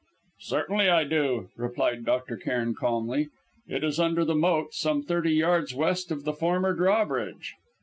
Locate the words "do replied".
1.03-2.05